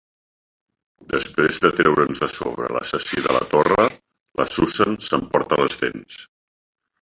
[1.11, 3.85] Després de treure's de sobre l'assassí de la torre,
[4.41, 6.19] la Susan s'emporta les dents.